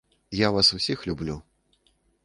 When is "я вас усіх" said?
0.31-1.07